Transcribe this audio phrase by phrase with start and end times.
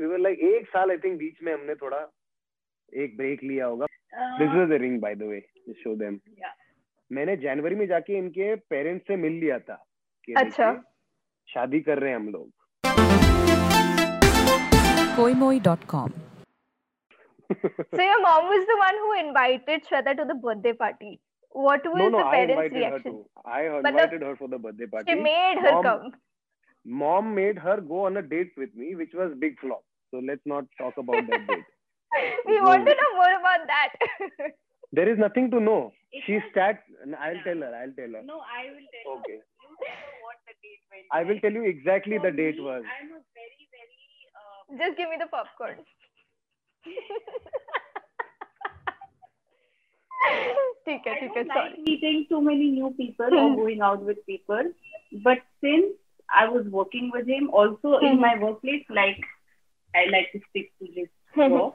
[0.00, 1.98] Like एक साल I think बीच में हमने थोड़ा
[3.02, 3.86] एक ब्रेक लिया होगा
[4.38, 5.40] this was the ring by the way
[5.82, 6.18] show them
[7.10, 9.84] मैंने जनवरी में जाके इनके पेरेंट्स से मिल लिया था
[10.24, 10.72] कि अच्छा
[11.48, 12.50] शादी कर रहे हैं हम लोग
[15.18, 16.12] koimoi.com
[17.94, 21.20] so your mom was the one who invited Shweta to the birthday party.
[21.54, 23.12] What was no, no, the I parents' reaction?
[23.12, 23.24] to.
[23.44, 25.10] I invited her for the birthday party.
[25.12, 26.12] She made her Mom- come.
[26.86, 29.82] Mom made her go on a date with me, which was big flop.
[30.11, 31.65] So let's not talk about that date.
[32.45, 34.53] we It want to was- know more about that.
[34.97, 35.93] There is nothing to know.
[36.11, 36.83] It She was- sat.
[37.19, 37.43] I'll Yeah.
[37.47, 37.71] tell her.
[37.81, 38.21] I'll tell her.
[38.27, 39.33] No, I will tell Okay.
[39.33, 39.41] you.
[39.65, 41.41] You tell her what the date went I will like.
[41.47, 42.83] tell you exactly For the date me, was.
[42.99, 43.99] I'm a very, very.
[44.43, 45.83] Uh, Just give me the popcorn.
[50.87, 51.83] ठीक है I ठीक है don't like sorry.
[51.85, 54.67] meeting too many new people or going out with people.
[55.27, 55.93] But since
[56.41, 58.25] I was working with him, also in Mhm.
[59.94, 61.56] I like to stick to this Mhm.
[61.56, 61.74] work.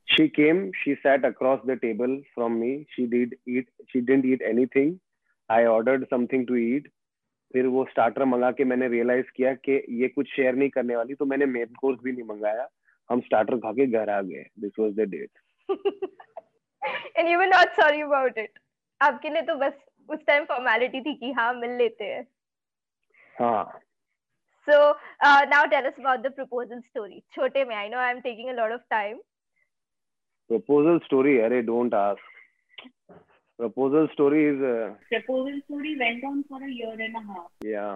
[0.07, 0.71] She came.
[0.83, 2.73] She sat across the table from me.
[2.95, 3.65] She did eat.
[3.91, 4.93] She didn't eat anything.
[5.51, 6.81] I ordered something to eat.
[7.53, 11.13] फिर वो starter मंगा के मैंने realise किया कि ये कुछ share नहीं करने वाली
[11.13, 12.67] तो मैंने मेन कोर्स भी नहीं मंगाया
[13.09, 15.29] हम स्टार्टर खा के घर आ गए this was the date
[15.69, 18.51] And you were not sorry about it.
[19.01, 19.73] आपके लिए तो बस
[20.09, 22.25] उस टाइम फॉर्मेलिटी थी कि हाँ मिल लेते हैं.
[23.39, 23.63] हाँ
[24.67, 24.77] So
[25.25, 27.23] uh, now tell us about the proposal story.
[27.35, 29.19] छोटे में I know I'm taking a lot of time.
[30.49, 32.81] Proposal story अरे don't ask
[33.59, 34.61] proposal story is
[35.13, 37.49] Proposal story went on for a year and a half.
[37.65, 37.87] या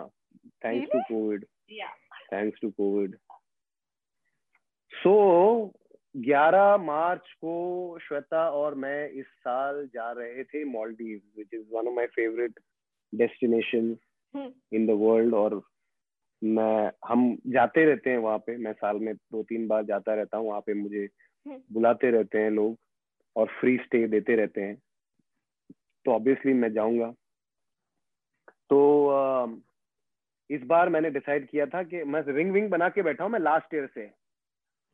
[0.65, 1.45] thanks to Covid
[1.79, 1.93] Yeah.
[2.33, 3.15] Thanks to Covid
[4.93, 5.13] so
[6.15, 11.87] 11 मार्च को श्वेता और मैं इस साल जा रहे थे Maldives which is one
[11.87, 12.59] of my favourite
[13.15, 13.97] destination.
[14.73, 15.61] In the world और
[16.43, 20.37] मैं हम जाते रहते हैं वहाँ पे मैं साल में दो तीन बार जाता रहता
[20.37, 21.09] हूँ वहाँ पे मुझे
[21.45, 21.59] हम्म.
[21.71, 22.77] बुलाते रहते हैं लोग
[23.35, 24.75] और फ्री स्टे देते रहते हैं
[26.05, 27.13] तो ऑब्वियसली मैं जाऊँगा
[28.69, 28.79] तो
[30.49, 33.39] इस बार मैंने डिसाइड किया था कि मैं रिंग विंग बना के बैठा हूँ मैं
[33.39, 34.20] लास्ट ईयर से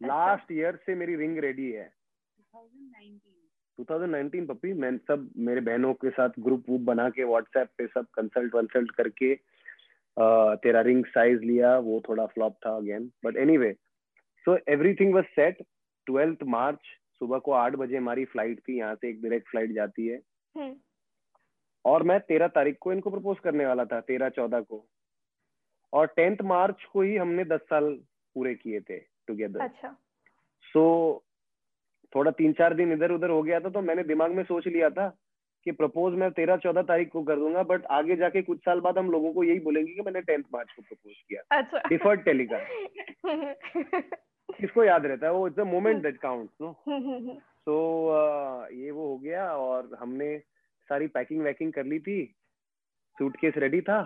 [0.01, 1.91] लास्ट ईयर से मेरी रिंग रेडी है।
[2.37, 3.35] 2019.
[3.79, 8.05] 2019 पप्पी मैं सब मेरे बहनों के साथ ग्रुप वूप बना के व्हाट्सएप पे सब
[8.13, 9.33] कंसल्ट वंसल्ट करके
[10.57, 13.73] तेरा रिंग साइज़ लिया वो थोड़ा फ्लॉप था again but anyway
[14.45, 15.61] so everything was set
[16.07, 16.79] 12th मार्च
[17.19, 20.17] सुबह को आठ बजे हमारी फ़्लाइट थी यहाँ से एक डायरेक्ट फ़्लाइट जाती है।
[20.55, 20.75] हम्म.
[21.85, 24.85] और मैं तेरह तारीख को इनको प्रपोज करने वाला था तेरह चौदह को।
[25.93, 27.93] और टेंथ मार्च को ही हमने दस साल
[28.35, 28.97] पूरे किए थे।
[29.27, 29.95] टुगेदर अच्छा.
[30.63, 30.83] सो
[31.13, 31.25] so,
[32.15, 34.89] थोड़ा तीन चार दिन इधर उधर हो गया था तो मैंने दिमाग में सोच लिया
[34.89, 35.07] था
[35.65, 38.97] कि प्रपोज मैं तेरह चौदह तारीख को कर दूँगा बट आगे जाके कुछ साल बाद
[38.97, 41.81] हम लोगों को यही बोलेंगे कि मैंने टेंथ मार्च को प्रपोज किया। अच्छा.
[41.89, 44.15] डिफर्ड टेलीकास्ट
[44.49, 46.71] किसको याद रहता है वो it's a moment that counts no
[47.39, 47.75] so
[48.73, 50.38] ये वो हो गया और हमने
[50.89, 52.23] सारी पैकिंग वैकिंग कर ली थी
[53.17, 53.99] सूटकेस रेडी था।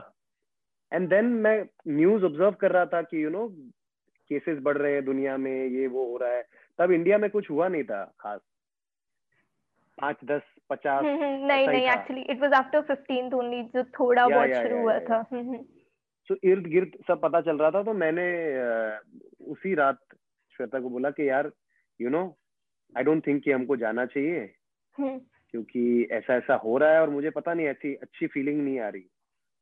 [0.92, 1.58] एंड देन मैं
[1.88, 3.48] न्यूज़ ऑब्ज़र्व कर रहा था कि यू नो
[4.31, 6.46] केसेस बढ़ रहे हैं दुनिया में ये वो हो रहा है।
[6.80, 8.40] तब इंडिया में कुछ हुआ नहीं था खास।
[10.02, 14.81] पाँच दस पचास नहीं नहीं actually it was after 15th only जो थोड़ा बहुत शुरू
[14.81, 15.66] हुआ था। हम्म, हम्म.
[16.28, 18.28] सो इर्द गिर्द सब पता चल रहा था तो मैंने
[19.46, 19.97] उसी रात
[20.58, 21.52] श्वेता को बोला कि यार
[22.02, 22.38] you know
[22.97, 24.40] I don't think कि हमको जाना चाहिए।
[24.97, 25.22] हम्म.
[25.50, 28.90] क्योंकि ऐसा ऐसा हो रहा है और मुझे पता नहीं ऐसी अच्छी फीलिंग नहीं आ
[28.90, 29.06] रही।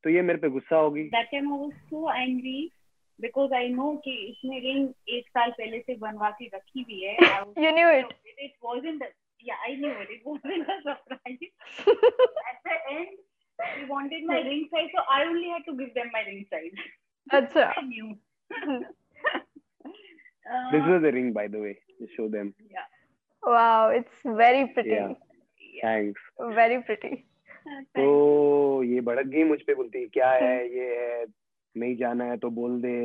[0.04, 1.10] तो ये मेरे पे गुस्सा होगी
[3.22, 7.16] बिकॉज़ आई नो कि इसने रिंग एक साल पहले से बनवा के रखी हुई है।
[7.66, 9.10] You knew it it was in the
[9.40, 13.08] yeah I knew it was in the surprise at the end
[13.60, 17.36] he wanted my ring size so I only had to give them my ring size
[17.38, 18.08] अच्छा। Knew
[20.72, 22.88] this is the ring by the way to show them yeah
[23.44, 25.14] wow it's very pretty
[25.84, 27.16] thanks very pretty
[27.96, 31.26] तो ये भड़क गई मुझ पे बोलती क्या है ये है?
[31.80, 32.98] नहीं जाना है तो बोल दे।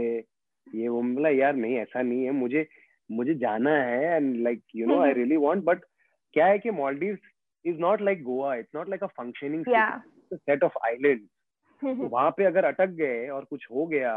[0.67, 2.67] ये वो बोला यार नहीं ऐसा नहीं है। मुझे
[3.11, 5.85] मुझे जाना है and like you know I really want but
[6.35, 7.19] क्या है कि Maldives
[7.65, 9.65] is not like Goa it's not like a functioning
[10.35, 11.26] set of island
[11.82, 14.12] वहाँ पे अगर अटक गए और कुछ हो गया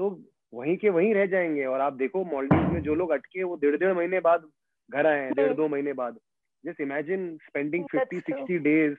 [0.00, 0.08] तो
[0.52, 3.76] वहीं के वहीं रह जाएँगे। और आप देखो मॉलडीव में जो लोग अटके वो डेढ़
[3.76, 4.44] डेढ़ महीने बाद
[4.90, 6.18] घर आए हैं डेढ़ दो महीने बाद।
[6.64, 8.96] Just imagine spending fifty sixty days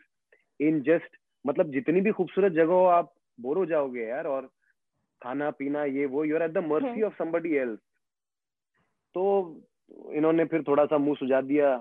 [0.59, 4.49] in just मतलब जितनी भी खूबसूरत जगह हो आप बोर हो जाओगे यार और
[5.23, 7.03] खाना पीना ये वो you're at the mercy hmm.
[7.05, 7.79] Of somebody else
[9.15, 9.23] तो
[10.13, 11.75] इन्होंने फिर थोड़ा सा मुँह सुझा दिया।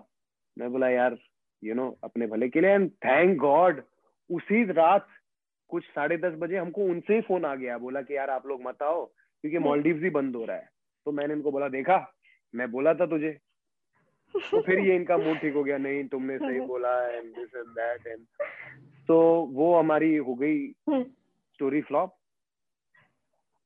[0.57, 1.17] मैं बोला यार
[1.63, 3.83] यू नो अपने भले के लिए एंड थैंक गॉड
[4.31, 5.07] उसी रात
[5.71, 8.63] कुछ साढ़े दस बजे हमको उनसे ही फ़ोन आ गया। बोला कि यार आप लोग
[8.63, 10.69] मत आओ क्योंकि मॉलडीव ही बंद हो रहा है।
[11.07, 11.97] तो मैंने इनको बोला देखा
[12.55, 13.31] मैं बोला था तुझे।
[14.35, 17.67] तो फिर ये इनका मूड ठीक हो गया। नहीं तुमने सही बोला and this and
[17.79, 18.25] that and
[19.09, 19.19] तो
[19.53, 22.15] वो हमारी हो गई स्टोरी फ्लॉप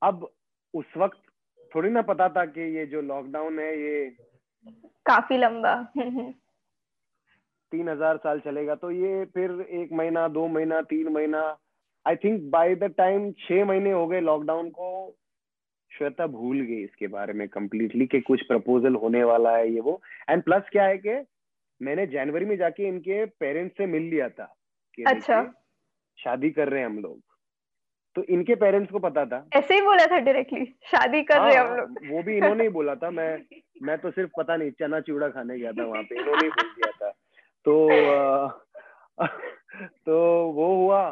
[0.02, 0.28] अब
[0.75, 1.19] उस वक्त
[1.72, 4.08] थोड़ी ना पता था कि ये जो लॉकडाउन है ये
[5.06, 5.75] काफ़ी लंबा।
[7.72, 11.40] तीन हज़ार साल चलेगा। तो ये फिर एक महीना दो महीना तीन महीना
[12.06, 14.88] I think by the time छह महीने हो गए लॉकडाउन को
[15.93, 20.00] श्वेता भूल गई इसके बारे में कम्प्लीटली कि कुछ प्रपोजल होने वाला है ये वो।
[20.31, 21.22] एंड प्लस क्या है कि
[21.81, 24.52] मैंने जनवरी में जाके इनके पेरेंट्स से मिल लिया था
[24.99, 25.42] कि अच्छा।
[26.19, 27.20] शादी कर रहे हैं हम लोग।
[28.16, 31.66] तो इनके पेरेंट्स को पता था। ऐसे ही बोला था डायरेक्टली शादी कर रहे हम
[31.66, 33.42] हाँ, लोग। वो भी इन्होंने ही बोला था। मैं
[33.82, 36.70] मैं तो सिर्फ़ पता नहीं चना चिवड़ा खाने गया था वहाँ पे। इन्होंने ही बोल
[36.70, 37.10] दिया था।
[37.64, 38.48] तो आ,
[40.06, 41.10] तो वो हुआ।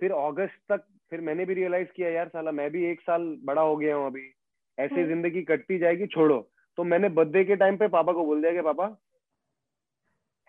[0.00, 3.62] फिर अगस्त तक फिर मैंने भी रियलाइज़ किया यार साला मैं भी एक साल बड़ा
[3.62, 4.34] हो गया हूँ अभी।
[4.78, 8.40] ऐसे हम्म। ज़िंदगी कटती जाएगी छोड़ो। तो मैंने बर्थडे के टाइम पे पापा को बोल
[8.40, 8.96] दिया कि पापा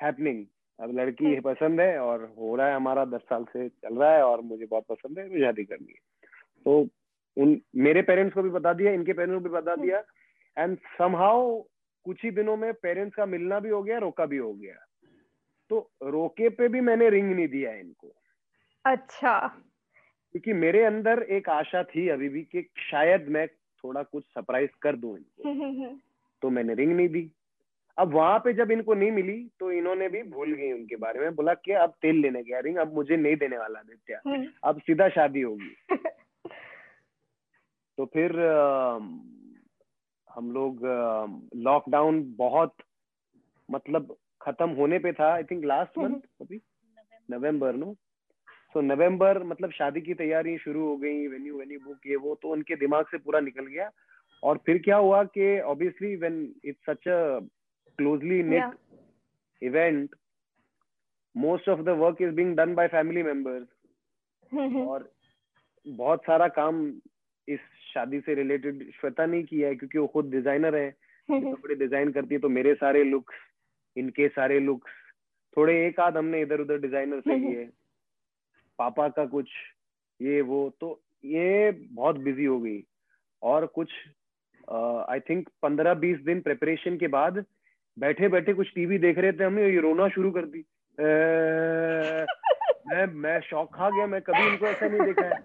[0.01, 0.45] हैपनिंग
[0.79, 4.15] अब लड़की हम्म। पसंद है और हो रहा है हमारा दस साल से चल रहा
[4.15, 5.99] है और मुझे बहुत पसंद है मुझे शादी करनी है।
[6.65, 6.87] तो
[7.37, 10.03] उन मेरे पेरेंट्स को भी बता दिया इनके पेरेंट्स को भी बता दिया
[10.57, 11.61] एंड समहाउ
[12.05, 14.73] कुछ ही दिनों में पेरेंट्स का मिलना भी हो गया रोका भी हो गया।
[15.69, 18.15] तो रोके पे भी मैंने रिंग नहीं दिया इनको।
[18.85, 19.47] अच्छा।
[20.31, 24.95] क्योंकि मेरे अंदर एक आशा थी अभी भी कि शायद मैं थोड़ा कुछ सरप्राइज़ कर
[24.95, 25.43] दूँ इनको।
[26.41, 27.31] तो मैंने रिंग नहीं दी।
[27.97, 31.35] अब वहाँ पे जब इनको नहीं मिली तो इन्होंने भी भूल गई उनके बारे में।
[31.35, 34.79] बोला कि अब तेल लेने गया। रिंग अब मुझे नहीं देने वाला आदित्य हम्म। अब
[34.81, 35.75] सीधा शादी होगी।
[37.97, 38.39] तो फिर
[40.27, 40.79] हम लोग
[41.55, 42.73] लॉकडाउन बहुत
[43.71, 46.61] मतलब खत्म होने पे था आई थिंक लास्ट। मंथ अभी?
[47.31, 47.93] नवंबर नो
[48.73, 52.49] सो नवंबर मतलब शादी की तैयारी शुरू हो गई वेन्यू वेन्यू बुक ये वो तो
[52.49, 53.89] उनके दिमाग से पूरा निकल गया।
[54.43, 57.39] और फिर क्या हुआ कि obviously when it's such a
[57.97, 58.71] closely Yeah.
[59.61, 60.15] event
[61.35, 63.67] most of the work is being done by family members.
[64.87, 65.09] और
[65.85, 66.81] बहुत सारा काम
[67.47, 67.59] इस
[67.93, 70.89] शादी से रिलेटेड श्वेता ने किया है क्योंकि वो खुद डिज़ाइनर है।
[71.31, 73.35] कपड़े डिज़ाइन करती है तो मेरे सारे लुक्स
[73.95, 74.91] इनके सारे लुक्स
[75.57, 77.65] थोड़े एक आध हमने इधर उधर डिज़ाइनर से किए।
[78.79, 79.49] पापा का कुछ
[80.19, 82.83] ये वो तो ये बहुत बिज़ी हो गई।
[83.41, 83.91] और कुछ
[84.71, 87.43] आई थिंक पंद्रह बीस दिन प्रिपरेशन के बाद
[87.97, 90.59] बैठे बैठे कुछ टीवी देख रहे थे हमने ये रोना शुरू कर दी।
[90.97, 92.27] "अ,
[92.85, 95.37] मैं मैं शौक खा गया मैं कभी इनको ऐसा नहीं देखा है।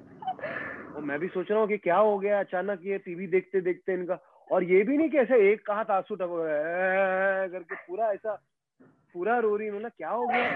[0.95, 3.93] और मैं भी सोच रहा हूँ कि क्या हो गया अचानक ये टीवी देखते देखते
[3.95, 4.19] इनका।
[4.51, 6.29] और ये भी नहीं कि ऐसे एक कहा था आँसू टप
[7.53, 8.35] करके पूरा ऐसा
[9.15, 10.53] पूरा रो रही ना क्या हो गया?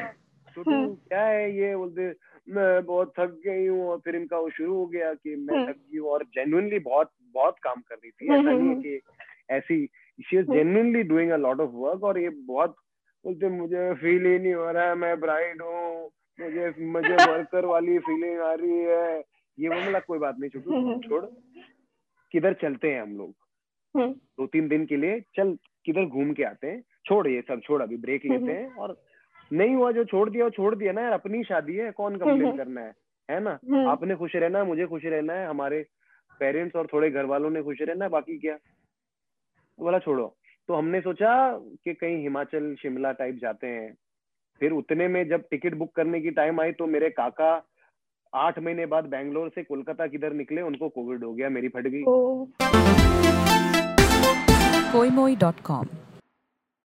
[0.57, 1.77] छोटू क्या है ये?
[1.77, 2.09] बोलते
[2.49, 5.77] मैं बहुत थक गई हूँ और फिर इनका वो शुरू हो गया कि मैं थक
[5.77, 9.01] गई हूँ। और जेन्युइनली बहुत बहुत काम कर रही थी। ऐसा नहीं कि
[9.51, 9.85] ऐसी
[10.23, 12.77] she is genuinely doing a lot of work और ये बहुत
[13.25, 17.99] बोलते मुझे फील ही नहीं हो रहा है मैं ब्राइड हूँ मुझे मुझे वर्कर वाली
[17.99, 19.19] फीलिंग आ रही है।
[19.59, 21.25] ये वो मतलब कोई बात नहीं छोटू छोड़।
[22.31, 23.35] किधर चलते हैं हम लोग?
[23.95, 26.83] हम्म। दो तीन दिन के लिए चल किधर घूम के आते हैं?
[27.07, 28.97] छोड़ ये सब छोड़ अभी ब्रेक लेते हैं और
[29.53, 32.57] नहीं हुआ जो छोड़ दिया वो छोड़ दिया ना यार अपनी शादी है कौन कंप्लेन
[32.57, 32.93] करना है?
[33.31, 33.59] है ना?
[33.71, 35.87] हम्म। आपने खुश रहना है मुझे खुश रहना है हमारे
[36.41, 38.57] पेरेंट्स और थोड़े घर वालों ने खुश रहना है बाकी क्या?
[39.83, 40.37] बोला, छोड़ो।
[40.69, 43.95] तो हमने सोचा कि कहीं हिमाचल, शिमला टाइप जाते हैं।
[44.61, 47.51] फिर उतने में जब टिकट बुक करने की टाइम आई तो मेरे काका
[48.35, 52.03] आठ महीने बाद बैंगलोर से कोलकाता किधर निकले, उनको कोविड हो गया, मेरी फट गई।
[55.11, 56.02] मोई डॉट koimoi.com